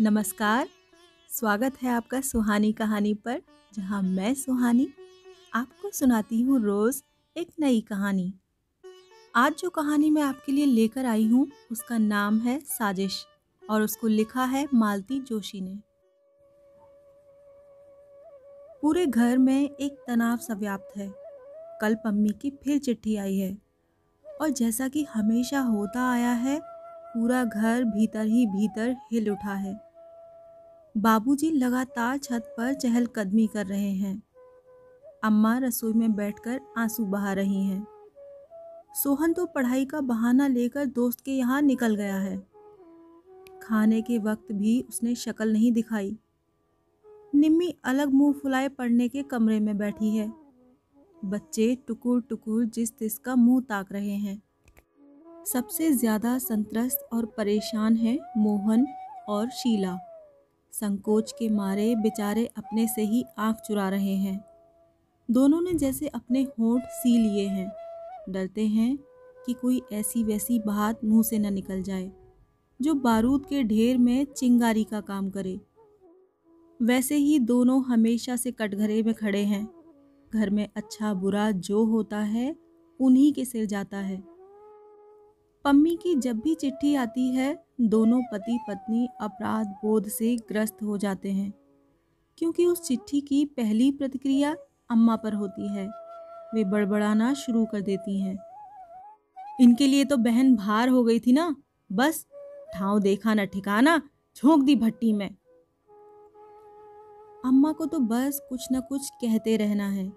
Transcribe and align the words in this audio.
नमस्कार। 0.00 0.68
स्वागत 1.30 1.76
है 1.82 1.90
आपका 1.90 2.20
सुहानी 2.20 2.72
कहानी 2.72 3.12
पर, 3.14 3.40
जहाँ 3.72 4.00
मैं 4.02 4.32
सुहानी 4.34 4.86
आपको 5.54 5.90
सुनाती 5.90 6.40
हूँ 6.42 6.60
रोज़ 6.62 7.00
एक 7.36 7.48
नई 7.60 7.80
कहानी। 7.80 8.32
आज 9.34 9.54
जो 9.58 9.70
कहानी 9.70 10.10
मैं 10.10 10.22
आपके 10.22 10.52
लिए 10.52 10.66
लेकर 10.66 11.06
आई 11.06 11.26
हूँ, 11.26 11.46
उसका 11.72 11.98
नाम 11.98 12.38
है 12.40 12.58
साजिश 12.60 13.24
और 13.62 13.82
उसको 13.82 14.08
लिखा 14.08 14.44
है 14.44 14.66
मालती 14.74 15.20
जोशी 15.20 15.60
ने। 15.60 15.78
पूरे 18.82 19.06
घर 19.06 19.38
में 19.38 19.70
एक 19.70 20.04
तनाव 20.06 20.36
सा 20.36 20.54
व्याप्त 20.54 20.96
है। 20.96 21.10
कल 21.80 21.94
पम्मी 21.94 22.34
की 22.42 22.50
फिर 22.64 22.78
चिट्ठी 22.78 23.16
आई 23.16 23.38
है 23.38 23.56
और 24.24 24.50
जैसा 24.50 24.88
कि 24.88 25.04
हमेशा 25.04 25.60
होता 25.60 26.10
आया 26.10 26.32
है, 26.34 26.60
पूरा 27.08 27.44
घर 27.44 27.84
भीतर 27.84 28.26
ही 28.26 28.46
भीतर 28.46 28.96
हिल 29.12 29.30
उठा 29.30 29.54
है। 29.54 29.85
बाबूजी 30.96 31.50
लगातार 31.50 32.18
छत 32.18 32.54
पर 32.58 32.74
चहलकदमी 32.74 33.46
कर 33.46 33.66
रहे 33.66 33.90
हैं। 33.90 34.22
अम्मा 35.24 35.58
रसोई 35.58 35.92
में 35.92 36.14
बैठकर 36.16 36.60
आँसू 36.78 37.04
बहा 37.04 37.32
रही 37.32 37.64
हैं। 37.64 37.86
सोहन 38.94 39.32
तो 39.32 39.44
पढ़ाई 39.46 39.84
का 39.84 40.00
बहाना 40.00 40.46
लेकर 40.48 40.84
दोस्त 40.84 41.20
के 41.20 41.32
यहाँ 41.32 41.60
निकल 41.62 41.94
गया 41.94 42.16
है। 42.16 42.36
खाने 43.62 44.00
के 44.02 44.18
वक्त 44.18 44.52
भी 44.52 44.80
उसने 44.88 45.14
शक्ल 45.14 45.52
नहीं 45.52 45.72
दिखाई। 45.72 46.16
निम्मी 47.34 47.74
अलग 47.84 48.12
मुँह 48.12 48.32
फुलाए 48.32 48.68
पढ़ने 48.68 49.08
के 49.08 49.22
कमरे 49.22 49.60
में 49.60 49.76
बैठी 49.78 50.16
है। 50.16 50.32
बच्चे 51.24 51.74
टुकुर 51.88 52.20
टुकुर 52.20 52.64
जिस 52.64 52.96
तिस 52.98 53.18
का 53.18 53.36
मुँह 53.36 53.60
ताक 53.60 53.92
रहे 53.92 54.16
हैं। 54.16 54.42
सबसे 55.46 55.92
ज़्यादा 55.92 56.38
संतरस्त 56.38 57.08
और 57.12 57.26
परेशान 57.26 57.96
हैं 57.96 58.18
मोहन 58.36 58.86
और 59.28 59.48
शीला। 59.50 59.98
संकोच 60.72 61.32
के 61.32 61.48
मारे 61.48 61.94
बेचारे 61.96 62.46
अपने 62.46 62.86
से 62.86 63.02
ही 63.02 63.24
आँख 63.38 63.56
चुरा 63.56 63.88
रहे 63.88 64.14
हैं। 64.16 64.44
दोनों 65.30 65.60
ने 65.60 65.74
जैसे 65.74 66.08
अपने 66.08 66.42
होंठ 66.42 66.82
सी 66.84 67.18
लिए 67.18 67.46
हैं। 67.48 67.72
डरते 68.28 68.66
हैं 68.66 68.98
कि 69.46 69.52
कोई 69.52 69.82
ऐसी 69.92 70.24
वैसी 70.24 70.58
बात 70.58 71.04
मुँह 71.04 71.22
से 71.22 71.38
न 71.38 71.52
निकल 71.52 71.82
जाए, 71.82 72.12
जो 72.82 72.94
बारूद 72.94 73.46
के 73.46 73.62
ढेर 73.62 73.98
में 73.98 74.24
चिंगारी 74.24 74.84
का 74.84 75.00
काम 75.00 75.30
करे। 75.30 75.60
वैसे 76.82 77.16
ही 77.16 77.38
दोनों 77.38 77.84
हमेशा 77.84 78.36
से 78.36 78.50
कटघरे 78.50 79.02
में 79.02 79.14
खड़े 79.14 79.44
हैं। 79.44 79.68
घर 80.34 80.50
में 80.50 80.68
अच्छा 80.76 81.14
बुरा 81.14 81.50
जो 81.50 81.84
होता 81.84 82.18
है, 82.18 82.56
उन्हीं 83.00 83.32
के 83.32 83.44
सिर 83.44 83.66
जाता 83.66 83.96
है। 83.96 84.35
पम्मी 85.66 85.96
की 85.96 86.14
जब 86.14 86.38
भी 86.38 86.54
चिट्ठी 86.54 86.94
आती 86.94 87.34
है, 87.34 87.64
दोनों 87.80 88.22
पति 88.22 88.58
पत्नी 88.68 89.08
अपराध 89.20 89.66
बोध 89.66 90.08
से 90.08 90.36
ग्रस्त 90.36 90.82
हो 90.82 90.98
जाते 90.98 91.32
हैं। 91.32 91.52
क्योंकि 92.38 92.66
उस 92.66 92.82
चिट्ठी 92.82 93.20
की 93.20 93.44
पहली 93.44 93.92
प्रतिक्रिया 93.92 94.56
अम्मा 94.90 95.16
पर 95.16 95.32
होती 95.32 95.68
है। 95.68 95.88
वे 96.54 96.64
बड़बड़ाना 96.64 97.34
शुरू 97.34 97.64
कर 97.64 97.80
देती 97.80 98.20
हैं। 98.20 98.38
इनके 99.60 99.86
लिए 99.86 100.04
तो 100.04 100.16
बहन 100.16 100.56
भार 100.56 100.88
हो 100.88 101.04
गई 101.04 101.20
थी 101.20 101.32
ना। 101.32 101.56
बस, 101.92 102.26
ठाव 102.74 102.98
देखा 102.98 103.34
ना 103.34 103.44
ठिकाना, 103.44 104.02
झोंक 104.36 104.62
दी 104.62 104.76
भट्टी 104.76 105.12
में। 105.12 105.30
अम्मा 107.44 107.72
को 107.72 107.86
तो 107.86 107.98
बस 107.98 108.46
कुछ 108.48 108.66
ना 108.72 108.80
कुछ 108.80 109.10
कहते 109.10 109.56
रहना 109.56 109.88
है। 109.88 110.12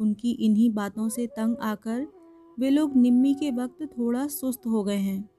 उनकी 0.00 0.30
इन्हीं 0.30 0.70
बातों 0.70 1.08
से 1.08 1.26
तंग 1.26 1.56
आकर 1.62 2.23
वे 2.58 2.70
लोग 2.70 2.96
निम्मी 2.96 3.34
के 3.34 3.50
वक्त 3.50 3.98
थोड़ा 3.98 4.26
सुस्त 4.26 4.66
हो 4.66 4.84
गए 4.84 4.96
हैं 4.96 5.30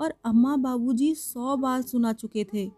और 0.00 0.14
अम्मा 0.24 0.56
बाबूजी 0.56 1.14
सौ 1.14 1.56
बार 1.56 1.82
सुना 1.82 2.12
चुके 2.12 2.44
थे। 2.44 2.70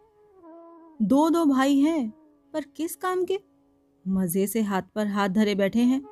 दो 1.02 1.30
दो 1.30 1.44
भाई 1.44 1.78
हैं, 1.78 2.10
पर 2.52 2.60
किस 2.60 2.96
काम 2.96 3.24
के? 3.24 3.38
मज़े 4.08 4.46
से 4.46 4.62
हाथ 4.62 4.82
पर 4.94 5.06
हाथ 5.06 5.28
धरे 5.28 5.54
बैठे 5.54 5.80
हैं। 5.80 6.02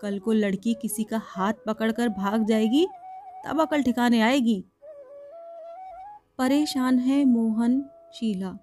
कल 0.00 0.18
को 0.18 0.32
लड़की 0.32 0.74
किसी 0.74 1.04
का 1.04 1.20
हाथ 1.24 1.52
पकड़कर 1.66 2.08
भाग 2.08 2.44
जाएगी, 2.44 2.86
तब 3.46 3.60
अकल 3.60 3.82
ठिकाने 3.82 4.20
आएगी। 4.20 4.64
परेशान 6.38 6.98
है 6.98 7.24
मोहन, 7.24 7.84
शीला। 8.14 8.58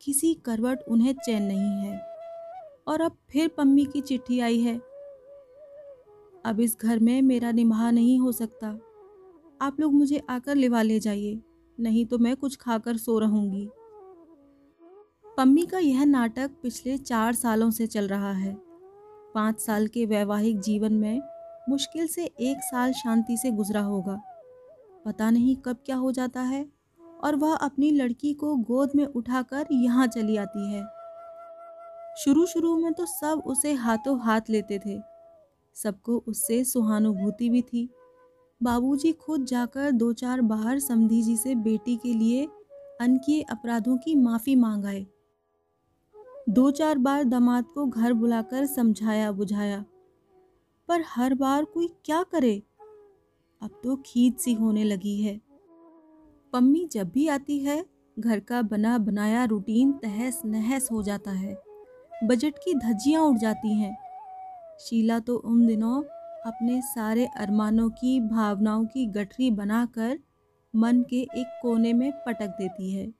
किसी 0.00 0.34
करवट 0.34 0.78
उन्हें 0.88 1.14
चैन 1.14 1.42
नहीं 1.42 1.86
है। 1.86 2.00
और 2.88 3.00
अब 3.00 3.16
फिर 3.30 3.48
पम्मी 3.48 3.84
की 3.84 4.00
चिट्ठी 4.00 4.40
आई 4.40 4.60
है। 4.60 4.91
अब 6.44 6.60
इस 6.60 6.76
घर 6.82 6.98
में 6.98 7.20
मेरा 7.22 7.50
निभा 7.52 7.90
नहीं 7.90 8.18
हो 8.20 8.32
सकता। 8.32 8.68
आप 9.60 9.76
लोग 9.80 9.92
मुझे 9.94 10.22
आकर 10.30 10.54
लिवा 10.54 10.82
ले 10.82 10.98
जाइए, 11.00 11.38
नहीं 11.78 12.04
तो 12.06 12.18
मैं 12.18 12.36
कुछ 12.36 12.56
खाकर 12.56 12.96
सो 12.96 13.18
रहूँगी। 13.18 13.68
पम्मी 15.38 15.64
का 15.66 15.78
यह 15.78 16.04
नाटक 16.04 16.50
पिछले 16.62 16.96
चार 16.98 17.34
सालों 17.34 17.70
से 17.70 17.86
चल 17.86 18.08
रहा 18.08 18.32
है। 18.32 18.54
पाँच 19.34 19.60
साल 19.60 19.86
के 19.86 20.06
वैवाहिक 20.06 20.58
जीवन 20.60 20.92
में 20.92 21.20
मुश्किल 21.68 22.06
से 22.06 22.24
एक 22.24 22.62
साल 22.62 22.92
शांति 22.92 23.36
से 23.36 23.50
गुजरा 23.50 23.80
होगा। 23.80 24.20
पता 25.04 25.30
नहीं 25.30 25.56
कब 25.56 25.76
क्या 25.86 25.96
हो 25.96 26.12
जाता 26.12 26.40
है 26.40 26.66
और 27.20 27.36
वह 27.36 27.54
अपनी 27.54 27.90
लड़की 27.90 28.32
को 28.34 28.54
गोद 28.56 28.92
में 28.94 29.04
उठाकर 29.06 29.66
यहाँ 29.72 30.06
चली 30.06 30.36
आती 30.36 30.72
है। 30.72 30.84
शुरू 32.16 32.46
शुरू 32.46 32.76
में 32.76 32.92
तो 32.92 33.06
सब 33.06 33.42
उसे 33.46 33.72
हाथों 33.74 34.18
हाथ 34.20 34.50
लेते 34.50 34.78
थे। 34.78 34.98
सबको 35.76 36.22
उससे 36.26 36.62
सुहानुभूति 36.64 37.48
भी 37.50 37.62
थी। 37.62 37.88
बाबूजी 38.60 39.12
खुद 39.12 39.44
जाकर 39.44 39.90
दो 39.90 40.12
चार 40.12 40.40
बार 40.40 40.78
समधी 40.78 41.22
जी 41.22 41.36
से 41.36 41.54
बेटी 41.54 41.96
के 41.96 42.12
लिए 42.14 42.44
अनकिए 43.00 43.42
अपराधों 43.42 43.96
की 43.96 44.14
माफ़ी 44.14 44.56
मांगाए। 44.56 45.06
दो 46.48 46.70
चार 46.70 46.98
बार 46.98 47.24
दामाद 47.24 47.64
को 47.64 47.86
घर 47.86 48.12
बुलाकर 48.12 48.66
समझाया 48.66 49.32
बुझाया, 49.32 49.84
पर 50.88 51.04
हर 51.06 51.34
बार 51.34 51.64
कोई 51.64 51.88
क्या 52.04 52.22
करे? 52.22 52.62
अब 53.62 53.80
तो 53.84 53.96
खींच 53.96 54.38
सी 54.40 54.52
होने 54.52 54.84
लगी 54.84 55.20
है। 55.22 55.40
पम्मी 56.52 56.86
जब 56.92 57.10
भी 57.10 57.26
आती 57.28 57.58
है, 57.58 57.84
घर 58.16 58.40
का 58.40 58.62
बना 58.62 58.96
बनाया 58.98 59.44
रूटीन 59.44 59.92
तहस 59.92 60.40
नहस 60.44 60.88
हो 60.92 61.02
जाता 61.02 61.30
है। 61.30 61.56
बजट 62.24 62.58
की 62.58 62.74
धज्जियाँ 62.74 63.22
उड़ 63.22 63.38
जाती 63.38 63.74
हैं। 63.74 63.96
शीला 64.82 65.18
तो 65.18 65.36
उन 65.36 65.66
दिनों 65.66 66.02
अपने 66.46 66.82
सारे 66.82 67.26
अरमानों 67.26 67.90
की, 67.90 68.20
भावनाओं 68.20 68.84
की 68.84 69.06
गठरी 69.06 69.50
बनाकर 69.50 70.18
मन 70.76 71.02
के 71.02 71.20
एक 71.22 71.58
कोने 71.62 71.92
में 71.92 72.12
पटक 72.12 72.46
देती 72.46 72.92
है। 72.92 73.12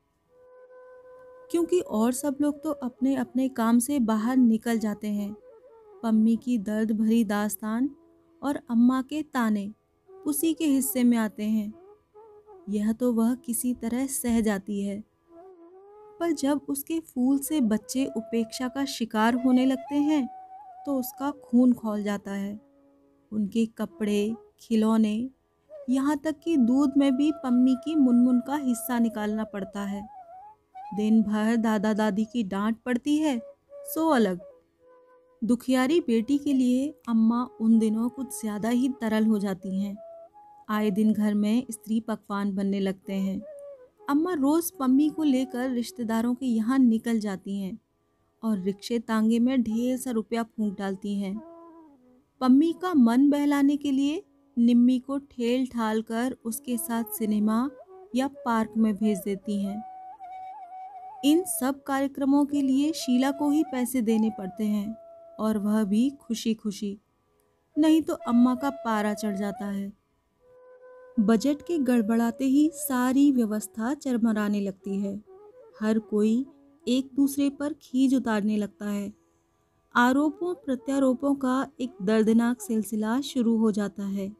क्योंकि 1.50 1.80
और 1.80 2.12
सब 2.12 2.36
लोग 2.40 2.62
तो 2.62 2.70
अपने 2.70 3.14
अपने 3.14 3.48
काम 3.48 3.78
से 3.78 3.98
बाहर 3.98 4.36
निकल 4.36 4.78
जाते 4.78 5.08
हैं। 5.08 5.36
पम्मी 6.02 6.36
की 6.36 6.58
दर्द 6.58 6.92
भरी 6.92 7.24
दास्तान 7.24 7.90
और 8.42 8.60
अम्मा 8.70 9.02
के 9.02 9.22
ताने 9.22 9.72
उसी 10.26 10.54
के 10.54 10.64
हिस्से 10.64 11.04
में 11.04 11.18
आते 11.18 11.44
हैं। 11.44 11.72
यह 12.70 12.92
तो 12.92 13.12
वह 13.12 13.34
किसी 13.34 13.74
तरह 13.74 14.06
सह 14.06 14.40
जाती 14.40 14.82
है। 14.82 15.04
पर 16.20 16.32
जब 16.32 16.60
उसके 16.68 17.00
फूल 17.00 17.38
से 17.38 17.60
बच्चे 17.60 18.06
उपेक्षा 18.06 18.68
का 18.68 18.84
शिकार 18.84 19.34
होने 19.34 19.66
लगते 19.66 19.94
हैं 19.94 20.41
तो 20.86 20.98
उसका 20.98 21.30
खून 21.44 21.72
खोल 21.72 22.02
जाता 22.02 22.32
है। 22.32 22.60
उनके 23.32 23.64
कपड़े, 23.78 24.34
खिलौने, 24.60 25.30
यहाँ 25.90 26.16
तक 26.16 26.38
कि 26.44 26.56
दूध 26.56 26.92
में 26.96 27.16
भी 27.16 27.30
पम्मी 27.32 27.74
की 27.74 27.94
मुनमुन 27.94 28.40
का 28.40 28.56
हिस्सा 28.56 28.98
निकालना 28.98 29.44
पड़ता 29.44 29.84
है। 29.84 30.02
दिन 30.96 31.22
भर 31.22 31.56
दादा 31.56 31.92
दादी 31.92 32.24
की 32.24 32.42
डांट 32.44 32.76
पड़ती 32.86 33.16
है, 33.18 33.38
सो 33.84 34.08
अलग। 34.08 34.40
दुखियारी 35.42 36.00
बेटी 36.00 36.38
के 36.38 36.52
लिए 36.52 36.88
अम्मा 37.08 37.42
उन 37.60 37.78
दिनों 37.78 38.08
कुछ 38.08 38.40
ज़्यादा 38.40 38.68
ही 38.68 38.88
तरल 39.00 39.26
हो 39.26 39.38
जाती 39.38 39.80
हैं। 39.80 39.96
आए 40.68 40.90
दिन 40.90 41.12
घर 41.12 41.34
में 41.34 41.66
स्त्री 41.70 42.00
पकवान 42.00 42.54
बनने 42.54 42.80
लगते 42.80 43.12
हैं। 43.12 43.40
अम्मा 44.10 44.32
रोज़ 44.32 44.70
पम्मी 44.78 45.08
को 45.08 45.22
लेकर 45.22 45.70
रिश्तेदारों 45.70 46.34
के 46.34 46.46
यहाँ 46.46 46.78
निकल 46.78 47.18
जाती 47.20 47.58
हैं। 47.60 47.78
और 48.42 48.58
रिक्शे 48.58 48.98
तांगे 48.98 49.38
में 49.38 49.62
ढेर 49.62 49.96
सा 49.96 50.10
रुपया 50.10 50.42
फूंक 50.42 50.76
डालती 50.78 51.14
हैं। 51.20 51.36
पम्मी 52.40 52.72
का 52.72 52.92
मन 52.94 53.28
बहलाने 53.30 53.76
के 53.76 53.90
लिए 53.90 54.22
निम्मी 54.56 54.98
को 54.98 55.18
ठेल 55.18 55.66
ठाल 55.66 56.02
कर 56.02 56.36
उसके 56.44 56.76
साथ 56.76 57.04
सिनेमा 57.18 57.68
या 58.14 58.28
पार्क 58.44 58.72
में 58.76 58.94
भेज 58.96 59.18
देती 59.18 59.62
हैं। 59.62 59.82
इन 61.24 61.42
सब 61.44 61.82
कार्यक्रमों 61.82 62.44
के 62.44 62.62
लिए 62.62 62.92
शीला 62.92 63.30
को 63.30 63.50
ही 63.50 63.62
पैसे 63.64 64.02
देने 64.02 64.30
पड़ते 64.30 64.64
हैं 64.64 64.94
और 65.40 65.58
वह 65.58 65.82
भी 65.84 66.08
खुशी 66.20 66.54
खुशी 66.54 66.98
नहीं 67.76 68.02
तो 68.02 68.14
अम्मा 68.28 68.54
का 68.54 68.70
पारा 68.70 69.12
चढ़ 69.14 69.36
जाता 69.36 69.66
है। 69.66 69.92
बजट 71.20 71.62
के 71.62 71.78
गड़बड़ाते 71.78 72.44
ही 72.44 72.70
सारी 72.74 73.30
व्यवस्था 73.32 73.92
चरमराने 73.94 74.60
लगती 74.60 74.98
है। 75.00 75.14
हर 75.80 75.98
कोई 75.98 76.44
एक 76.86 77.10
दूसरे 77.14 77.50
पर 77.50 77.72
खींच 77.72 78.14
उतारने 78.14 78.56
लगता 78.56 78.88
है। 78.88 79.12
आरोपों, 79.94 80.54
प्रत्यारोपों 80.54 81.34
का 81.34 81.66
एक 81.80 81.94
दर्दनाक 82.02 82.60
सिलसिला 82.60 83.20
शुरू 83.20 83.56
हो 83.56 83.70
जाता 83.70 84.02
है। 84.02 84.32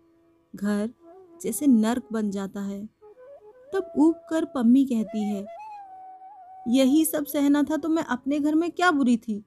घर 0.54 0.90
जैसे 1.42 1.66
नर्क 1.66 2.08
बन 2.12 2.30
जाता 2.30 2.60
है। 2.60 2.86
तब 3.74 3.92
ऊब 3.96 4.14
कर 4.30 4.44
पम्मी 4.44 4.84
कहती 4.84 5.24
है, 5.24 5.46
यही 6.68 7.04
सब 7.04 7.24
सहना 7.26 7.62
था 7.62 7.76
तो 7.76 7.88
मैं 7.88 8.04
अपने 8.04 8.38
घर 8.40 8.54
में 8.54 8.70
क्या 8.70 8.90
बुरी 8.90 9.16
थी? 9.16 9.44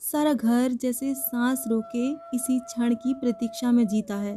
सारा 0.00 0.32
घर 0.32 0.72
जैसे 0.72 1.14
सांस 1.14 1.64
रोके 1.68 2.10
इसी 2.36 2.58
क्षण 2.58 2.94
की 2.94 3.14
प्रतीक्षा 3.14 3.72
में 3.72 3.86
जीता 3.86 4.16
है। 4.16 4.36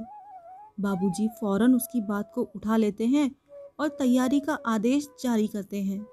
बाबूजी 0.80 1.28
फ़ौरन 1.42 1.76
उसकी 1.76 2.02
बात 2.02 2.32
को 2.36 2.42
उठा 2.56 2.78
लेते 2.78 3.06
हैं 3.06 3.32
और 3.80 3.88
तैयारी 3.90 4.40
का 4.40 4.58
आदेश 4.66 5.08
जारी 5.24 5.48
करते 5.48 5.82
हैं। 5.84 6.06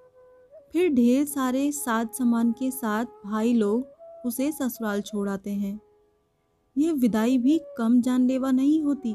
फिर 0.74 0.88
ढेर 0.88 1.24
सारे 1.24 1.72
साज 1.72 2.08
सामान 2.08 2.52
के 2.52 2.70
साथ 2.70 3.04
भाई 3.04 3.52
लोग 3.52 3.86
उसे 4.26 4.52
ससुराल 4.52 5.00
छोड़ 5.00 5.28
आते 5.28 5.50
हैं। 5.50 5.80
यह 6.78 6.92
विदाई 6.92 7.38
भी 7.38 7.60
कम 7.78 8.00
जानलेवा 8.00 8.50
नहीं 8.50 8.82
होती। 8.82 9.14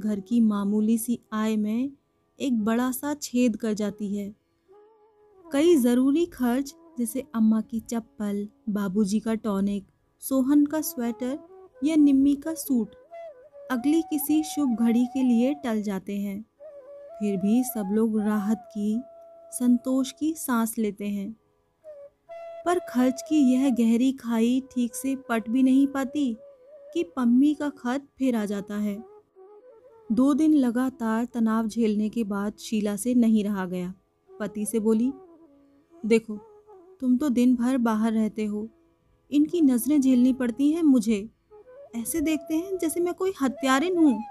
घर 0.00 0.20
की 0.20 0.40
मामूली 0.40 0.98
सी 0.98 1.20
आय 1.32 1.56
में 1.56 1.92
एक 2.40 2.64
बड़ा 2.64 2.90
सा 2.92 3.14
छेद 3.14 3.56
कर 3.56 3.72
जाती 3.72 4.16
है। 4.16 4.34
कई 5.52 5.76
ज़रूरी 5.76 6.26
खर्च, 6.26 6.74
जैसे 6.98 7.24
अम्मा 7.34 7.60
की 7.60 7.80
चप्पल, 7.80 8.48
बाबूजी 8.68 9.20
का 9.20 9.34
टॉनिक, 9.34 9.86
सोहन 10.20 10.66
का 10.66 10.80
स्वेटर 10.80 11.38
या 11.84 11.96
निम्मी 11.96 12.34
का 12.36 12.54
सूट, 12.54 12.94
अगली 13.70 14.02
किसी 14.02 14.42
शुभ 14.42 14.76
घड़ी 14.80 15.06
के 15.06 15.22
लिए 15.22 15.54
टल 15.54 15.82
जाते 15.82 16.18
हैं। 16.18 16.44
फिर 17.18 17.36
भी 17.36 17.64
सब 17.64 17.90
लोग 17.92 18.20
राहत 18.20 18.68
की 18.68 19.02
संतोष 19.52 20.12
की 20.12 20.34
सांस 20.34 20.78
लेते 20.78 21.08
हैं। 21.08 21.36
पर 22.66 22.78
खर्च 22.78 23.22
की 23.28 23.52
यह 23.52 23.70
गहरी 23.70 24.12
खाई 24.12 24.62
ठीक 24.72 24.94
से 24.94 25.16
पट 25.16 25.48
भी 25.48 25.62
नहीं 25.62 25.86
पाती 25.86 26.36
कि 26.94 27.02
पम्मी 27.16 27.54
का 27.54 27.68
खत 27.68 28.08
फिर 28.18 28.36
आ 28.36 28.44
जाता 28.44 28.74
है। 28.74 29.02
दो 30.12 30.34
दिन 30.34 30.54
लगातार 30.54 31.24
तनाव 31.24 31.66
झेलने 31.66 32.08
के 32.08 32.24
बाद 32.24 32.52
शीला 32.58 32.96
से 32.96 33.14
नहीं 33.14 33.44
रहा 33.44 33.66
गया। 33.66 33.94
पति 34.40 34.66
से 34.66 34.80
बोली, 34.80 35.12
देखो, 36.06 36.36
तुम 37.00 37.16
तो 37.16 37.28
दिन 37.28 37.56
भर 37.56 37.78
बाहर 37.78 38.12
रहते 38.12 38.44
हो। 38.44 38.68
इनकी 39.30 39.60
नज़रें 39.60 40.00
झेलनी 40.00 40.32
पड़ती 40.32 40.72
हैं 40.72 40.82
मुझे। 40.82 41.28
ऐसे 41.96 42.20
देखते 42.20 42.54
हैं 42.54 42.78
जैसे 42.78 43.00
मैं 43.00 43.14
कोई 43.14 43.32
हत्यारिन 43.42 43.98
हूँ। 43.98 44.22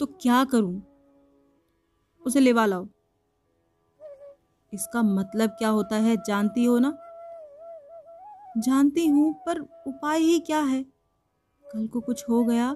तो 0.00 0.06
क्या 0.06 0.44
करूँ? 0.44 0.82
उसे 2.26 2.40
लेवा 2.40 2.66
लाओ। 2.66 2.88
इसका 4.72 5.02
मतलब 5.02 5.50
क्या 5.50 5.68
होता 5.70 5.96
है 5.98 6.16
जानती 6.26 6.64
हो 6.64 6.78
ना? 6.78 6.96
जानती 8.58 9.06
हूँ, 9.06 9.32
पर 9.46 9.60
उपाय 9.60 10.18
ही 10.18 10.38
क्या 10.40 10.60
है? 10.60 10.82
कल 11.64 11.86
को 11.86 12.00
कुछ 12.00 12.24
हो 12.28 12.42
गया 12.44 12.72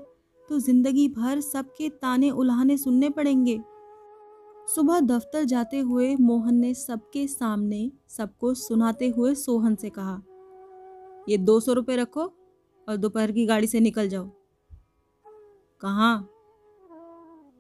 तो 0.49 0.59
ज़िंदगी 0.61 1.09
भर 1.11 1.41
सबके 1.43 1.89
ताने 1.93 2.31
उल्हाने 2.33 2.77
सुनने 2.79 3.09
पड़ेंगे। 3.11 3.61
सुबह 4.69 5.01
दफ्तर 5.03 5.45
जाते 5.45 5.79
हुए 5.79 6.15
मोहन 6.17 6.55
ने 6.55 6.73
सबके 6.75 7.27
सामने 7.29 7.91
सबको 8.09 8.53
सुनाते 8.55 9.09
हुए 9.09 9.35
सोहन 9.35 9.75
से 9.75 9.91
कहा, 9.91 10.21
ये 11.27 11.37
दो 11.39 11.59
सौ 11.61 11.73
रुपये 11.73 11.97
रखो 11.97 12.23
और 12.89 12.97
दोपहर 12.97 13.33
की 13.33 13.47
गाड़ी 13.47 13.67
से 13.67 13.81
निकल 13.81 14.09
जाओ। 14.09 14.31
कहाँ? 15.83 16.29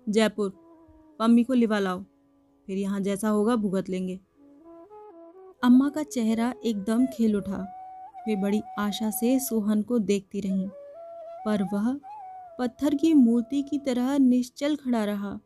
जयपुर। 0.06 0.52
पम्मी 1.20 1.44
को 1.44 1.52
लिवा 1.54 1.78
लाओ। 1.78 2.04
फिर 2.68 2.78
यहाँ 2.78 3.00
जैसा 3.00 3.28
होगा 3.28 3.56
भुगत 3.56 3.88
लेंगे। 3.88 4.20
अम्मा 5.62 5.88
का 5.88 6.02
चेहरा 6.02 6.52
एकदम 6.64 7.06
खेल 7.06 7.36
उठा। 7.36 7.64
वे 8.28 8.36
बड़ी 8.36 8.60
आशा 8.78 9.10
से 9.10 9.38
सोहन 9.40 9.82
को 9.82 9.98
देखती 10.00 10.40
रहीं, 10.40 10.68
पर 11.46 11.62
वह 11.72 11.94
पत्थर 12.58 12.94
की 12.94 13.12
मूर्ति 13.14 13.62
की 13.62 13.78
तरह 13.78 14.16
निश्चल 14.18 14.76
खड़ा 14.76 15.04
रहा। 15.04 15.38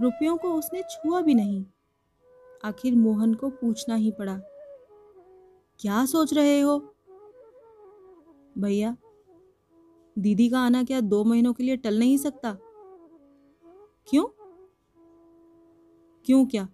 रुपयों 0.00 0.36
को 0.36 0.52
उसने 0.54 0.82
छुआ 0.82 1.20
भी 1.20 1.34
नहीं। 1.34 1.64
आखिर 2.64 2.94
मोहन 2.94 3.34
को 3.34 3.50
पूछना 3.50 3.94
ही 3.94 4.10
पड़ा, 4.10 4.40
क्या 5.80 6.04
सोच 6.06 6.32
रहे 6.34 6.60
हो? 6.60 6.78
भैया, 8.58 8.96
दीदी 10.16 10.48
का 10.48 10.60
आना 10.60 10.82
क्या 10.82 11.00
दो 11.00 11.22
महीनों 11.24 11.52
के 11.52 11.64
लिए 11.64 11.76
टल 11.76 11.98
नहीं 11.98 12.16
सकता? 12.18 12.56
क्यों? 14.08 14.24
क्यों 16.30 16.46
क्या? 16.46 16.68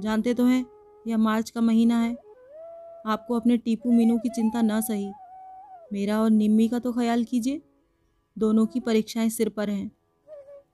जानते 0.00 0.34
तो 0.34 0.44
हैं, 0.44 0.66
यह 1.06 1.18
मार्च 1.18 1.50
का 1.50 1.60
महीना 1.60 2.00
है। 2.00 2.16
आपको 3.06 3.34
अपने 3.34 3.56
टीपू 3.56 3.92
मीनू 3.92 4.18
की 4.18 4.28
चिंता 4.28 4.62
ना 4.62 4.80
सही। 4.80 5.12
मेरा 5.92 6.22
और 6.22 6.30
निम्मी 6.30 6.68
का 6.68 6.78
तो 6.78 6.92
ख्याल 6.92 7.24
कीजिए। 7.24 7.62
दोनों 8.38 8.66
की 8.66 8.80
परीक्षाएँ 8.80 9.28
सिर 9.28 9.48
पर 9.48 9.70
हैं। 9.70 9.92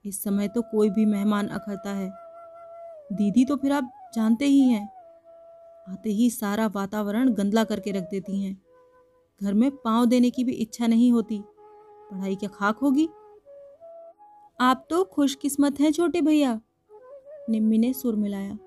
इस 0.05 0.23
समय 0.23 0.47
तो 0.47 0.61
कोई 0.61 0.89
भी 0.89 1.05
मेहमान 1.05 1.47
अखरता 1.47 1.93
है। 1.93 2.11
दीदी 3.13 3.45
तो 3.45 3.55
फिर 3.55 3.71
आप 3.71 4.11
जानते 4.15 4.45
ही 4.45 4.59
हैं। 4.59 4.89
आते 5.89 6.09
ही 6.09 6.29
सारा 6.29 6.67
वातावरण 6.67 7.29
गंदला 7.29 7.63
करके 7.63 7.91
रख 7.91 8.03
देती 8.03 8.43
हैं। 8.43 8.61
घर 9.43 9.53
में 9.53 9.71
पाँव 9.71 10.05
देने 10.05 10.29
की 10.29 10.43
भी 10.43 10.51
इच्छा 10.51 10.87
नहीं 10.87 11.11
होती। 11.11 11.43
पढ़ाई 12.11 12.35
क्या 12.35 12.49
खाक 12.49 12.77
होगी? 12.77 13.09
आप 14.59 14.87
तो 14.89 15.03
खुशकिस्मत 15.03 15.79
हैं, 15.79 15.91
छोटे 15.91 16.21
भैया। 16.21 16.61
निम्मी 17.49 17.77
ने 17.77 17.91
सुर 17.93 18.15
मिलाया, 18.15 18.57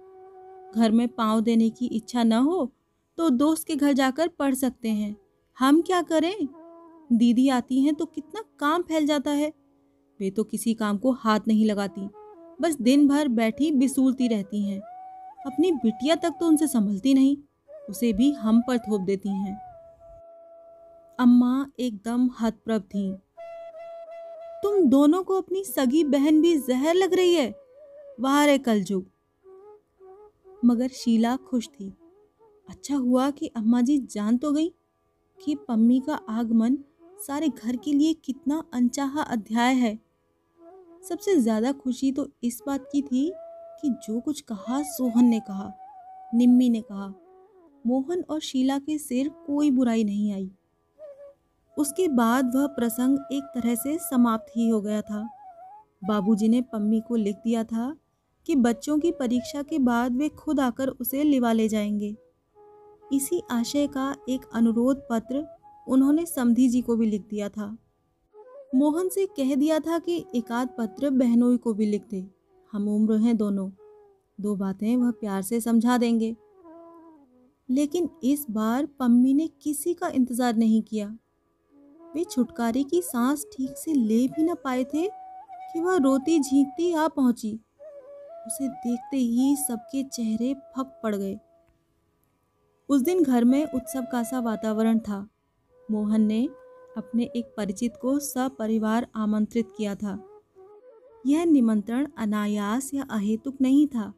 घर 0.75 0.91
में 0.91 1.07
पाँव 1.09 1.41
देने 1.41 1.69
की 1.71 1.87
इच्छा 1.87 2.23
न 2.23 2.33
हो 2.33 2.71
तो 3.19 3.29
दोस्त 3.31 3.67
के 3.67 3.77
घर 3.77 3.93
जाकर 3.93 4.29
पढ़ 4.29 4.55
सकते 4.55 4.89
हैं। 4.89 5.17
हम 5.57 5.81
क्या 5.83 6.03
करें? 6.03 6.47
दीदी 7.11 7.49
आती 7.49 7.83
हैं 7.83 7.95
तो 7.95 8.05
कितना 8.07 8.43
काम 8.59 8.83
फैल 8.83 9.07
जाता 9.07 9.31
है। 9.31 9.53
वे 10.21 10.31
तो 10.31 10.45
किसी 10.45 10.75
काम 10.75 10.99
को 10.99 11.13
हाथ 11.15 11.41
नहीं 11.49 11.65
लगाती, 11.67 12.09
बस 12.61 12.77
दिन 12.81 13.07
भर 13.09 13.29
बैठी 13.31 13.71
बिसूलती 13.73 14.29
रहती 14.29 14.63
हैं। 14.63 14.81
अपनी 15.47 15.73
बिटिया 15.75 16.15
तक 16.15 16.35
तो 16.41 16.47
उनसे 16.47 16.67
संभलती 16.67 17.15
नहीं, 17.15 17.37
उसे 17.91 18.13
भी 18.13 18.31
हम 18.33 18.61
पर 18.61 18.79
थोप 18.79 19.01
देती 19.01 19.29
हैं। 19.29 19.59
अम्मा 21.19 21.67
एकदम 21.81 22.29
हतप्रभ 22.41 22.83
थी। 22.85 23.13
तुम 24.63 24.83
दोनों 24.83 25.23
को 25.25 25.37
अपनी 25.37 25.65
सगी 25.65 26.03
बहन 26.05 26.41
भी 26.43 26.57
जहर 26.59 26.95
लग 26.95 27.15
रही 27.15 27.35
है? 27.35 27.51
वाह 28.19 28.45
रे 28.45 28.57
कलजुग 28.59 29.05
मगर 30.63 30.89
शीला 30.89 31.37
खुश 31.41 31.69
थी। 31.69 31.93
अच्छा 32.69 32.97
हुआ 32.97 33.31
कि 33.31 33.47
अम्मा 33.57 33.81
जी 33.81 33.99
जान 34.11 34.37
तो 34.39 34.53
गई 34.53 34.69
कि 35.39 35.55
पम्मी 35.69 36.01
का 36.01 36.15
आगमन 36.31 36.77
सारे 37.19 37.49
घर 37.49 37.77
के 37.77 37.93
लिए 37.93 38.13
कितना 38.25 38.63
अनचाहा 38.75 39.23
अध्याय 39.23 39.75
है। 39.75 39.99
सबसे 41.09 41.37
ज़्यादा 41.37 41.73
खुशी 41.73 42.11
तो 42.13 42.29
इस 42.45 42.61
बात 42.67 42.89
की 42.93 43.03
थी 43.03 43.31
कि 43.83 43.91
जो 44.07 44.21
कुछ 44.21 44.41
कहा 44.41 44.83
सोहन 44.83 45.25
ने 45.25 45.41
कहा, 45.41 45.73
निम्मी 46.35 46.69
ने 46.71 46.81
कहा, 46.83 47.13
मोहन 47.87 48.25
और 48.31 48.41
शीला 48.41 48.79
के 48.79 48.99
सिर 48.99 49.29
कोई 49.47 49.71
बुराई 49.71 50.05
नहीं 50.05 50.33
आई। 50.33 50.51
उसके 51.77 52.09
बाद 52.11 52.55
वह 52.57 52.67
प्रसंग 52.67 53.19
एक 53.33 53.51
तरह 53.55 53.75
से 53.75 53.99
समाप्त 54.01 54.53
ही 54.57 54.69
हो 54.69 54.81
गया 54.81 55.01
था। 55.03 55.29
बाबूजी 56.05 56.49
ने 56.49 56.61
पम्मी 56.63 57.01
को 57.01 57.17
लिख 57.17 57.37
दिया 57.37 57.65
था 57.65 57.95
कि 58.47 58.57
बच्चों 58.57 58.99
की 58.99 59.13
परीक्षा 59.13 59.63
के 59.63 59.79
बाद 59.79 60.17
वे 60.17 60.29
खुद 60.29 60.61
आकर 60.61 60.89
उसे 60.89 61.23
लिवा 61.23 61.53
ले 61.53 61.69
जाएँगे। 61.69 62.17
इसी 63.13 63.43
आशय 63.51 63.87
का 63.87 64.17
एक 64.29 64.41
अनुरोध 64.55 65.03
पत्र 65.11 65.47
उन्होंने 65.89 66.27
समधी 66.27 66.69
जी 66.69 66.81
को 66.81 66.97
भी 66.97 67.07
लिख 67.07 67.23
दिया 67.31 67.49
था। 67.49 67.79
मोहन 68.75 69.09
से 69.09 69.27
कह 69.27 69.55
दिया 69.55 69.79
था 69.79 69.99
कि 69.99 70.25
एकाध 70.35 70.69
पत्र 70.79 71.11
बहनोई 71.11 71.57
को 71.57 71.75
भी 71.75 71.87
लिख 71.87 72.03
दे। 72.11 72.27
हम 72.73 72.89
उम्र 72.89 73.17
हैं 73.17 73.37
दोनों। 73.37 73.71
दो 74.41 74.57
बातें 74.57 74.97
वह 74.97 75.11
प्यार 75.11 75.43
से 75.43 75.61
समझा 75.61 75.99
देंगे। 75.99 76.37
लेकिन 77.71 78.11
इस 78.25 78.47
बार 78.51 78.87
पम्मी 78.87 79.35
ने 79.35 79.49
किसी 79.49 79.95
का 79.95 80.09
इंतज़ार 80.09 80.57
नहीं 80.57 80.83
किया। 80.83 81.19
वे 82.15 82.25
छुटकारे 82.25 82.83
की 82.83 83.03
सांस 83.03 83.47
ठीक 83.53 83.77
से 83.77 83.93
ले 83.93 84.29
भी 84.29 84.43
न 84.43 84.55
पाए 84.55 84.85
थे 84.85 85.09
कि 85.73 85.81
वह 85.81 85.97
रोती 85.97 86.39
झींकती 86.41 86.93
आ 86.93 87.09
पहुँची। 87.09 87.61
उसे 88.47 88.69
देखते 88.69 89.17
ही 89.17 89.57
सबके 89.57 90.03
चेहरे 90.03 90.55
फक 90.55 91.01
पड़ 91.03 91.17
गए। 91.17 91.39
उस 92.89 93.03
दिन 93.03 93.23
घर 93.23 93.45
में 93.45 93.73
उत्सव 93.73 94.07
का 94.13 94.23
सा 94.23 94.41
वातावरण 94.41 94.99
था। 94.99 95.29
मोहन 95.91 96.21
ने 96.21 96.49
अपने 96.97 97.25
एक 97.25 97.55
परिचित 97.57 97.93
को 98.03 98.19
सपरिवार 98.19 99.07
आमंत्रित 99.15 99.69
किया 99.77 99.95
था। 99.95 100.29
यह 101.27 101.45
निमंत्रण 101.45 102.09
अनायास 102.19 102.95
या 102.95 103.03
अहेतुक 103.11 103.61
नहीं 103.61 103.87
था। 103.87 104.15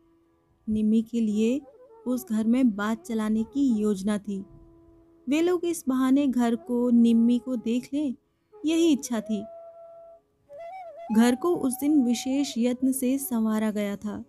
निम्मी 0.68 1.02
के 1.02 1.20
लिए 1.20 1.60
उस 2.06 2.26
घर 2.28 2.46
में 2.46 2.76
बात 2.76 3.04
चलाने 3.04 3.42
की 3.42 3.80
योजना 3.80 4.18
थी। 4.18 4.44
वे 5.28 5.40
लोग 5.40 5.64
इस 5.64 5.84
बहाने 5.88 6.26
घर 6.26 6.56
को, 6.56 6.90
निम्मी 6.90 7.38
को 7.38 7.56
देख 7.56 7.88
लें, 7.94 8.14
यही 8.64 8.92
इच्छा 8.92 9.20
थी। 9.20 9.44
घर 11.12 11.34
को 11.34 11.56
उस 11.56 11.74
दिन 11.80 12.02
विशेष 12.02 12.54
यत्न 12.58 12.92
से 12.92 13.18
संवारा 13.18 13.70
गया 13.70 13.96
था। 13.96 14.24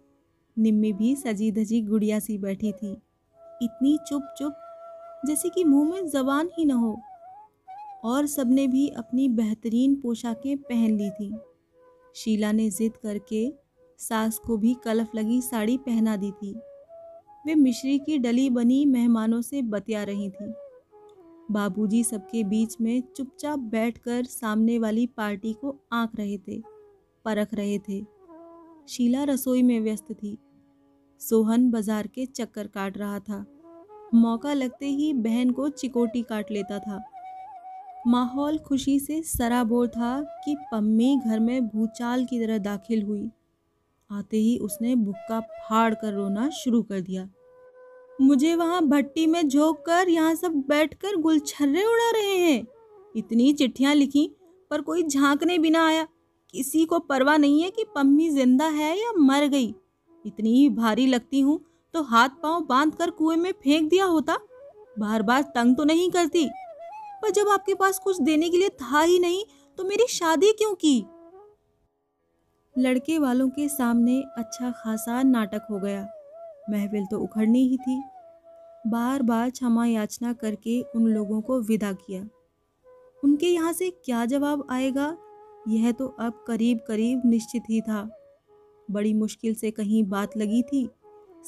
निम्मी 0.60 0.94
भी 0.94 1.16
सजी 1.16 1.52
धजी 1.52 1.82
गुड़िया 1.82 2.20
सी 2.20 2.38
बैठी 2.38 2.72
थी। 2.72 2.92
इतनी 3.62 3.98
चुप 4.08 4.22
चुप, 4.38 4.54
जैसे 5.26 5.50
कि 5.50 5.64
मुँह 5.64 5.90
में 5.90 6.08
जबान 6.08 6.50
ही 6.58 6.66
न 6.66 6.72
हो। 6.72 7.02
और 8.04 8.26
सबने 8.26 8.68
भी 8.68 8.88
अपनी 8.88 9.30
बेहतरीन 9.30 9.96
पोशाकें 9.96 10.58
पहन 10.58 10.98
ली 10.98 11.10
थी। 11.10 11.38
शीला 12.16 12.52
ने 12.52 12.70
जिद 12.70 12.98
करके 12.98 13.54
सास 13.98 14.38
को 14.38 14.58
भी 14.58 14.76
कलफ 14.84 15.16
लगी 15.16 15.42
साड़ी 15.42 15.78
पहना 15.78 16.18
दी 16.18 16.32
थी। 16.32 16.60
वे 17.46 17.56
मिश्री 17.56 18.00
की 18.00 18.18
डली 18.18 18.50
बनी 18.50 18.86
मेहमानों 18.86 19.42
से 19.42 19.62
बतिया 19.62 20.04
रही 20.04 20.30
थी। 20.30 20.54
बाबूजी 21.52 22.04
सबके 22.04 22.44
बीच 22.44 22.76
में 22.82 23.02
चुपचाप 23.18 23.60
बैठकर 23.72 24.24
सामने 24.24 24.78
वाली 24.80 25.06
पार्टी 25.08 25.54
को 25.54 25.76
आंक 25.94 26.12
रहे 26.16 26.38
थे, 26.38 26.60
परख 27.26 27.54
रहे 27.54 27.78
थे। 27.80 28.04
शीला 28.90 29.24
रसोई 29.24 29.62
में 29.64 29.80
व्यस्त 29.80 30.12
थी। 30.14 30.38
सोहन 31.22 31.70
बाज़ार 31.72 32.08
के 32.08 32.26
चक्कर 32.26 32.68
काट 32.68 32.98
रहा 32.98 33.20
था। 33.20 33.46
मौका 34.14 34.54
लगते 34.54 34.86
ही 34.86 35.14
बहन 35.14 35.52
को 35.52 35.70
चिकोटी 35.70 36.22
काट 36.22 36.52
लेता 36.52 36.80
था। 36.80 37.04
माहौल 38.08 38.58
खुशी 38.58 39.00
से 39.00 39.22
सराबोर 39.24 39.88
था 39.88 40.20
कि 40.46 40.56
पम्मी 40.72 41.16
घर 41.18 41.40
में 41.40 41.68
भूचाल 41.68 42.26
की 42.26 42.40
तरह 42.40 42.58
दाखिल 42.58 43.02
हुई। 43.04 43.30
आते 44.10 44.38
ही 44.38 44.58
उसने 44.58 44.96
बुक्का 44.96 45.40
फाड़ 45.40 45.94
कर 45.94 46.14
रोना 46.14 46.50
शुरू 46.56 46.82
कर 46.84 47.02
दिया। 47.02 47.30
मुझे 48.20 48.56
वहाँ 48.56 48.82
भट्टी 48.82 49.26
में 49.28 49.48
झोंक 49.48 49.84
कर 49.86 50.10
यहाँ 50.10 50.36
सब 50.36 50.52
बैठ 50.52 50.68
बैठकर 50.68 51.16
गुलछर्रे 51.16 51.84
उड़ा 51.84 52.10
रहे 52.12 52.38
हैं। 52.38 52.66
इतनी 53.16 53.54
चिट्ठियाँ 53.54 53.94
लिखी, 53.96 54.30
पर 54.72 54.82
कोई 54.82 55.04
झांकने 55.04 55.58
बिना 55.58 55.86
आया। 55.88 56.08
किसी 56.54 56.86
को 56.86 57.00
परवाह 57.00 57.38
नहीं 57.38 57.62
है 57.64 57.70
कि 57.72 57.86
पम्मी 57.96 58.30
ज़िंदा 58.30 58.66
है 58.66 58.98
या 59.00 59.12
मर 59.18 59.48
गई। 59.48 59.74
इतनी 60.26 60.70
भारी 60.70 61.06
लगती 61.08 61.40
हूँ 61.40 61.60
तो 61.94 62.04
हाथ 62.04 62.30
पाँव 62.44 62.66
बाँध 62.66 62.96
कर 62.96 63.10
कुएँ 63.10 63.38
में 63.38 63.52
फेंक 63.54 63.90
दिया 63.90 64.06
होता। 64.06 64.38
बार 65.00 65.22
बार 65.22 65.42
तंग 65.56 65.76
तो 65.76 65.84
नहीं 65.84 66.10
करती। 66.12 66.48
पर 67.22 67.32
जब 67.32 67.50
आपके 67.50 67.74
पास 67.74 68.00
कुछ 68.00 68.22
देने 68.22 68.50
के 68.50 68.58
लिए 68.58 68.70
था 68.70 69.02
ही 69.02 69.20
नहीं 69.20 69.44
तो 69.78 69.84
मेरी 69.84 70.08
शादी 70.10 70.52
क्यों 70.52 70.74
की? 70.76 70.98
लड़के 72.76 73.18
वालों 73.20 73.50
के 73.50 73.68
सामने 73.70 74.22
अच्छा 74.38 74.72
खासा 74.72 75.22
नाटक 75.24 75.68
हो 75.72 75.80
गया। 75.80 76.08
महफिल 76.70 77.06
तो 77.06 77.20
उखड़नी 77.20 77.68
ही 77.68 77.78
थी। 77.78 78.04
बार 78.88 79.22
बार 79.22 79.50
क्षमा 79.50 79.86
याचना 79.86 80.34
करके 80.34 80.82
उन 80.82 81.08
लोगों 81.08 81.42
को 81.42 81.60
विदा 81.62 81.94
किया। 81.94 82.28
उनके 83.24 83.48
यहाँ 83.48 83.74
से 83.74 83.90
क्या 83.90 84.26
जवाब 84.26 84.68
आएगा? 84.70 85.18
यह 85.68 85.92
तो 85.92 86.08
अब 86.08 86.44
करीब 86.48 86.80
करीब 86.88 87.22
निश्चित 87.26 87.64
ही 87.70 87.82
था। 87.82 88.10
बड़ी 88.92 89.14
मुश्किल 89.14 89.54
से 89.54 89.72
कहीं 89.72 90.04
बात 90.04 90.38
लगी 90.38 90.62
थी। 90.64 90.90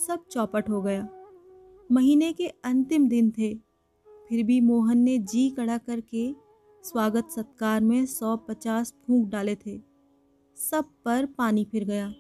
सब 0.08 0.24
चौपट 0.32 0.70
हो 0.70 0.82
गया। 0.82 1.08
महीने 1.92 2.34
के 2.34 2.48
अंतिम 2.48 3.08
दिन 3.08 3.32
थे। 3.32 3.56
फिर 4.30 4.44
भी 4.44 4.62
मोहन 4.62 4.98
ने 4.98 5.18
जी 5.18 5.50
कड़ा 5.50 5.78
करके 5.78 6.36
स्वागत 6.84 7.30
सत्कार 7.30 7.82
में 7.82 8.06
सौ 8.06 8.38
पचास 8.38 8.94
फूंक 9.08 9.30
डाले 9.30 9.56
थे। 9.56 9.80
सब 10.58 10.86
पर 11.06 11.26
पानी 11.26 11.68
फिर 11.72 11.84
गया। 11.84 12.14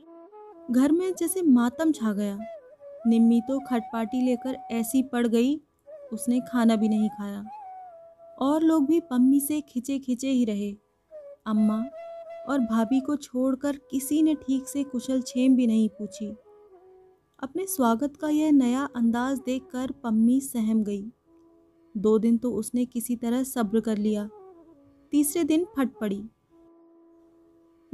घर 0.72 0.92
में 0.92 1.13
जैसे 1.13 1.42
मातम 1.42 1.92
छा 1.92 2.13
गया। 2.13 2.38
निम्मी 3.08 3.42
तो 3.42 3.60
खटपाटी 3.60 4.22
लेकर 4.22 4.58
ऐसी 4.72 5.04
पड़ 5.04 5.28
गई, 5.28 5.56
उसने 6.14 6.40
खाना 6.40 6.76
भी 6.76 6.90
नहीं 6.90 7.10
खाया। 7.10 7.46
और 8.40 8.64
लोग 8.64 8.88
भी 8.88 9.00
पम्मी 9.00 9.40
से 9.40 9.62
खिंचे 9.62 10.00
खिंचे 10.00 10.30
ही 10.30 10.46
रहे। 10.46 10.72
अम्मा 11.46 11.84
और 12.50 12.60
भाभी 12.60 13.00
को 13.00 13.16
छोड़कर 13.16 13.78
किसी 13.92 14.22
ने 14.22 14.36
ठीक 14.36 14.68
से 14.68 14.84
कुशल 14.84 15.22
छेम 15.22 15.56
भी 15.56 15.68
नहीं 15.68 15.90
पूछी। 15.90 16.28
अपने 17.40 17.66
स्वागत 17.66 18.16
का 18.16 18.30
यह 18.30 18.52
नया 18.52 18.88
अंदाज 18.96 19.40
देखकर 19.40 19.92
पम्मी 19.92 20.40
सहम 20.42 20.84
गई। 20.84 21.06
दो 21.98 22.18
दिन 22.20 22.38
तो 22.38 22.52
उसने 22.52 22.86
किसी 22.86 23.16
तरह 23.16 23.44
सब्र 23.44 23.80
कर 23.80 23.98
लिया। 23.98 24.30
तीसरे 25.12 25.44
दिन 25.44 25.66
फट 25.76 25.90
पड़ी। 26.02 26.24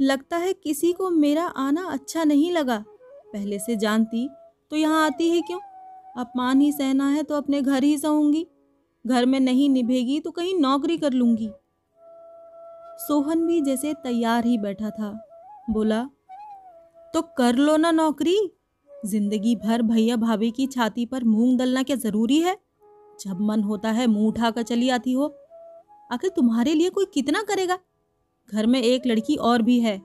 लगता 0.00 0.36
है 0.36 0.52
किसी 0.52 0.92
को 0.92 1.10
मेरा 1.10 1.44
आना 1.44 1.84
अच्छा 1.84 2.24
नहीं 2.24 2.52
लगा। 2.52 2.84
पहले 3.32 3.58
से 3.58 3.76
जानती 3.76 4.28
तो 4.74 4.78
यहाँ 4.78 5.04
आती 5.06 5.30
ही 5.30 5.40
क्यों? 5.40 5.58
अपमान 6.16 6.60
ही 6.60 6.70
सहना 6.72 7.08
है 7.08 7.22
तो 7.22 7.34
अपने 7.34 7.60
घर 7.62 7.84
ही 7.84 7.98
सहूँगी। 7.98 8.46
घर 9.04 9.26
में 9.26 9.38
नहीं 9.40 9.68
निभेगी 9.70 10.18
तो 10.20 10.30
कहीं 10.30 10.54
नौकरी 10.54 10.96
कर 10.98 11.12
लूँगी। 11.12 11.48
सोहन 12.98 13.46
भी 13.46 13.60
जैसे 13.60 13.94
तैयार 13.94 14.44
ही 14.44 14.58
बैठा 14.58 14.90
था। 14.90 15.12
बोला 15.70 16.02
तो 17.14 17.22
कर 17.38 17.56
लो 17.56 17.76
ना 17.76 17.90
नौकरी। 17.90 18.36
ज़िंदगी 19.06 19.56
भर 19.56 19.82
भैया 19.82 20.16
भाभी 20.16 20.50
की 20.50 20.66
छाती 20.66 21.06
पर 21.06 21.24
मूंग 21.24 21.58
दलना 21.58 21.82
क्या 21.82 21.96
ज़रूरी 21.96 22.40
है? 22.40 22.58
जब 23.20 23.40
मन 23.40 23.62
होता 23.62 23.90
है 23.90 24.06
मुँह 24.06 24.28
उठाकर 24.28 24.62
चली 24.62 24.90
आती 24.90 25.12
हो। 25.12 25.34
आखिर 26.10 26.30
तुम्हारे 26.30 26.74
लिए 26.74 26.90
कोई 26.90 27.06
कितना 27.14 27.42
करेगा? 27.42 27.78
घर 28.48 28.66
में 28.66 28.82
एक 28.82 29.06
लड़की 29.06 29.36
और 29.36 29.62
भी 29.62 29.80
है। 29.80 30.00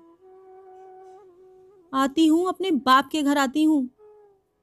आती 1.94 2.28
हूँ, 2.28 2.48
अपने 2.48 2.72
बाप 2.72 3.10
के 3.12 3.24
घर 3.24 3.38
आती 3.38 3.64
हूँ। 3.64 3.90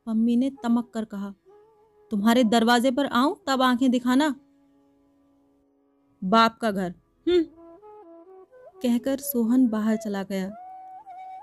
मम्मी 0.08 0.36
ने 0.36 0.50
तमक 0.50 0.90
कर 0.94 1.04
कहा, 1.04 1.34
तुम्हारे 2.10 2.44
दरवाजे 2.44 2.90
पर 2.90 3.06
आऊँ, 3.06 3.40
तब 3.46 3.62
आँखें 3.62 3.90
दिखाना? 3.90 4.36
बाप 6.24 6.58
का 6.58 6.70
घर। 6.70 6.90
हम्म। 7.28 7.44
कहकर 8.82 9.18
सोहन 9.18 9.68
बाहर 9.68 9.96
चला 9.96 10.22
गया। 10.22 10.52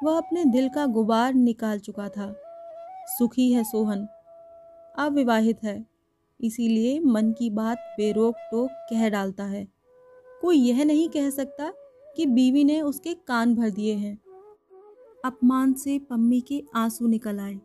वह 0.03 0.17
अपने 0.17 0.45
दिल 0.45 0.69
का 0.69 0.85
गुबार 0.85 1.33
निकाल 1.33 1.79
चुका 1.79 2.09
था। 2.09 2.35
सुखी 3.07 3.53
है 3.53 3.63
सोहन। 3.63 4.07
अविवाहित 4.97 5.63
है। 5.63 5.85
इसीलिए 6.41 6.99
मन 6.99 7.31
की 7.31 7.49
बात 7.49 7.77
बेरोक 7.77 8.35
टोक 8.37 8.69
कह 8.71 9.09
डालता 9.09 9.43
है। 9.43 9.67
कोई 10.41 10.57
यह 10.57 10.85
नहीं 10.85 11.09
कह 11.09 11.29
सकता 11.29 11.73
कि 12.15 12.25
बीवी 12.25 12.63
ने 12.63 12.81
उसके 12.81 13.13
कान 13.13 13.55
भर 13.55 13.69
दिए 13.69 13.93
हैं। 13.93 14.15
अपमान 15.25 15.73
से 15.73 15.99
पम्मी 15.99 16.41
के 16.41 16.63
आँसू 16.75 17.07
निकल 17.07 17.39
आए। 17.39 17.59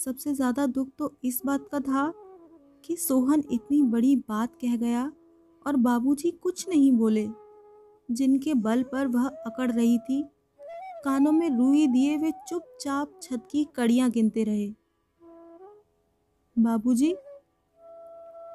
सबसे 0.00 0.32
ज़्यादा 0.34 0.66
दुख 0.66 0.88
तो 0.98 1.12
इस 1.24 1.40
बात 1.46 1.68
का 1.72 1.80
था 1.80 2.12
कि 2.84 2.96
सोहन 2.96 3.42
इतनी 3.52 3.82
बड़ी 3.82 4.14
बात 4.16 4.54
कह 4.54 4.76
गया 4.76 5.10
और 5.66 5.76
बाबूजी 5.76 6.30
कुछ 6.42 6.68
नहीं 6.68 6.92
बोले। 6.92 7.28
जिनके 8.08 8.54
बल 8.56 8.82
पर 8.82 9.06
वह 9.06 9.26
अकड़ 9.26 9.70
रही 9.72 9.98
थी, 9.98 10.22
कानों 11.04 11.32
में 11.32 11.48
रुई 11.50 11.86
दिए 11.86 12.16
वे 12.16 12.32
चुपचाप 12.48 13.20
छत 13.22 13.46
की 13.50 13.64
कड़ियाँ 13.76 14.10
गिनते 14.10 14.44
रहे। 14.44 14.68
बाबूजी, 16.56 17.12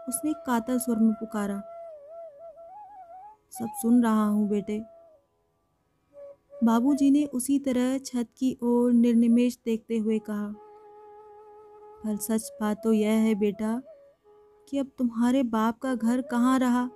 उसने 0.09 0.33
कातर 0.45 0.77
स्वर 0.77 0.99
में 0.99 1.13
पुकारा। 1.13 1.61
सब 3.51 3.69
सुन 3.81 4.03
रहा 4.03 4.25
हूँ 4.25 4.49
बेटे। 4.49 4.81
बाबूजी 6.63 7.11
ने 7.11 7.25
उसी 7.25 7.59
तरह 7.59 7.97
छत 7.97 8.27
की 8.37 8.57
ओर 8.63 8.93
निर्निमेश 8.93 9.57
देखते 9.65 9.97
हुए 9.97 10.19
कहा। 10.19 10.53
पर 12.05 12.15
सच 12.15 12.51
बात 12.61 12.81
तो 12.83 12.93
यह 12.93 13.11
है 13.11 13.35
बेटा 13.35 13.81
कि 14.69 14.77
अब 14.77 14.91
तुम्हारे 14.97 15.43
बाप 15.43 15.79
का 15.79 15.95
घर 15.95 16.21
कहाँ 16.21 16.59
रहा? 16.59 16.89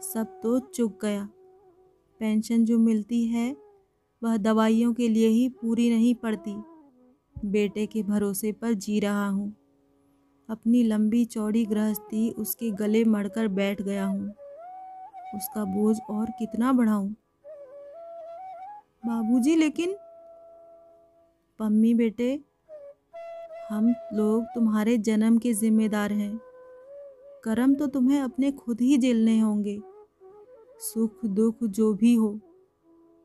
सब 0.00 0.40
तो 0.42 0.58
चुक 0.58 0.98
गया। 1.02 1.28
पेंशन 2.18 2.64
जो 2.64 2.78
मिलती 2.78 3.26
है, 3.26 3.56
वह 4.22 4.36
दवाइयों 4.36 4.94
के 4.94 5.08
लिए 5.08 5.28
ही 5.28 5.48
पूरी 5.48 5.90
नहीं 5.90 6.14
पड़ती। 6.14 6.62
बेटे 7.44 7.86
के 7.86 8.02
भरोसे 8.02 8.52
पर 8.52 8.72
जी 8.72 9.00
रहा 9.00 9.28
हूँ। 9.28 9.56
अपनी 10.50 10.82
लंबी 10.82 11.24
चौड़ी 11.24 11.64
गृहस्थी 11.66 12.30
उसके 12.30 12.70
गले 12.70 13.04
मड़कर 13.04 13.48
बैठ 13.48 13.82
गया 13.82 14.06
हूँ। 14.06 14.30
उसका 15.34 15.64
बोझ 15.64 15.98
और 16.10 16.26
कितना 16.30 16.72
बढ़ाऊं? 16.72 17.08
बाबूजी, 19.06 19.56
लेकिन 19.56 19.96
पम्मी 21.58 21.94
बेटे 21.94 22.40
हम 23.68 23.88
लोग 24.14 24.44
तुम्हारे 24.44 24.96
जन्म 24.98 25.36
के 25.38 25.52
जिम्मेदार 25.54 26.12
हैं। 26.12 26.36
कर्म 27.44 27.74
तो 27.74 27.86
तुम्हें 27.86 28.20
अपने 28.20 28.50
खुद 28.52 28.80
ही 28.80 28.96
झेलने 28.98 29.38
होंगे। 29.38 29.78
सुख, 30.80 31.24
दुख 31.24 31.64
जो 31.64 31.92
भी 31.94 32.14
हो, 32.14 32.28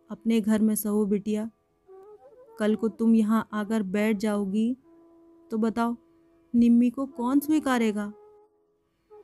अपने 0.10 0.40
घर 0.42 0.62
में 0.62 0.74
सहो 0.76 1.06
बिटिया। 1.06 1.50
कल 2.60 2.76
को 2.76 2.88
तुम 2.90 3.16
यहाँ 3.16 3.48
आकर 3.54 3.84
बैठ 3.84 4.18
जाओगी 4.18 4.76
तो 5.52 5.58
बताओ, 5.58 5.96
निम्मी 6.54 6.90
को 6.90 7.06
कौन 7.08 7.40
स्वीकारेगा? 7.40 8.12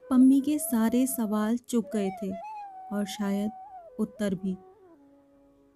पम्मी 0.10 0.40
के 0.42 0.58
सारे 0.60 1.06
सवाल 1.08 1.58
चुक 1.60 1.92
गए 1.94 2.10
थे, 2.24 2.32
और 2.94 3.06
शायद 3.10 3.52
उत्तर 4.00 4.36
भी। 4.36 4.56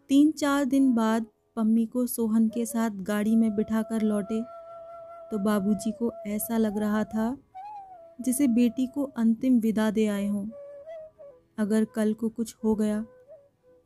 तीन 0.09 0.31
चार 0.31 0.65
दिन 0.65 0.93
बाद 0.93 1.25
पम्मी 1.55 1.85
को 1.85 2.05
सोहन 2.07 2.47
के 2.47 2.65
साथ 2.65 3.03
गाड़ी 3.03 3.35
में 3.35 3.55
बिठाकर 3.55 4.01
लौटे। 4.01 4.41
तो 5.33 5.37
बाबूजी 5.39 5.91
को 5.91 6.11
ऐसा 6.27 6.57
लग 6.57 6.77
रहा 6.77 7.03
था, 7.03 7.37
जिसे 8.21 8.47
बेटी 8.47 8.85
को 8.87 9.03
अंतिम 9.17 9.59
विदा 9.59 9.89
दे 9.91 10.05
आए 10.07 10.27
हों। 10.27 10.45
अगर 11.57 11.85
कल 11.85 12.13
को 12.13 12.29
कुछ 12.29 12.55
हो 12.63 12.75
गया, 12.75 13.05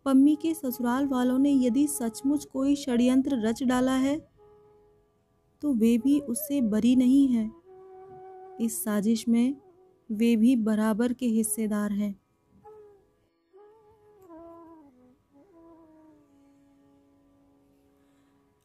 पम्मी 0.05 0.35
के 0.35 0.53
ससुराल 0.53 1.07
वालों 1.07 1.37
ने 1.39 1.51
यदि 1.51 1.87
सचमुच 1.87 2.45
कोई 2.45 2.75
षड्यंत्र 2.75 3.39
रच 3.45 3.63
डाला 3.63 3.95
है 3.95 4.17
तो 5.61 5.73
वे 5.73 5.97
भी 5.97 6.19
उससे 6.19 6.61
बरी 6.61 6.95
नहीं 6.95 7.27
है। 7.27 7.49
इस 8.61 8.83
साजिश 8.83 9.27
में 9.27 9.55
वे 10.11 10.35
भी 10.35 10.55
बराबर 10.55 11.13
के 11.13 11.25
हिस्सेदार 11.25 11.91
हैं। 11.91 12.15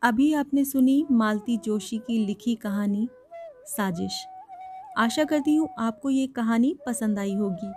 अभी 0.02 0.32
आपने 0.34 0.64
सुनी 0.64 1.04
मालती 1.10 1.56
जोशी 1.56 1.98
की 1.98 2.16
लिखी 2.18 2.54
कहानी, 2.54 3.08
साजिश। 3.66 4.14
आशा 4.98 5.24
करती 5.24 5.54
हूँ 5.56 5.68
आपको 5.78 6.10
ये 6.10 6.26
कहानी 6.26 6.74
पसंद 6.86 7.18
आई 7.18 7.34
होगी। 7.34 7.70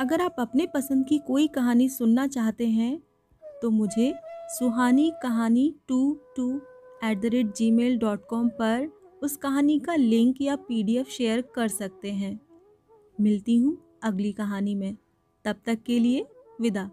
अगर 0.00 0.20
आप 0.20 0.36
अपने 0.38 0.66
पसंद 0.66 1.06
की 1.06 1.18
कोई 1.18 1.46
कहानी 1.48 1.88
सुनना 1.88 2.26
चाहते 2.26 2.66
हैं 2.66 3.00
तो 3.62 3.70
मुझे 3.70 4.12
सुहानी 4.50 5.10
कहानी 5.22 5.72
two 5.88 6.12
two 6.36 6.50
at 7.04 7.20
the 7.20 7.26
rate 7.26 7.54
Gmail 7.70 7.98
dot 7.98 8.26
com 8.26 8.48
पर 8.60 8.88
उस 9.22 9.36
कहानी 9.36 9.78
का 9.78 9.94
लिंक 9.94 10.42
या 10.42 10.56
पीडीएफ 10.58 11.08
शेयर 11.08 11.42
कर 11.54 11.68
सकते 11.70 12.12
हैं। 12.12 12.38
मिलती 13.18 13.56
हूँ 13.56 13.76
अगली 14.02 14.32
कहानी 14.32 14.74
में। 14.74 14.96
तब 15.44 15.56
तक 15.66 15.82
के 15.86 15.98
लिए 15.98 16.26
विदा। 16.60 16.90